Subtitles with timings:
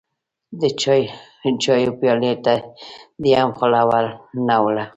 [0.61, 0.63] د
[1.63, 2.53] چايو پيالې ته
[3.23, 4.05] دې هم خوله ور
[4.47, 4.85] نه وړه.